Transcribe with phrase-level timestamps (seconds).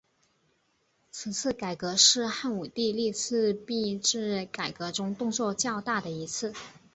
[1.11, 6.55] 此次改革是汉武帝历次币制改革中动作较大的一次。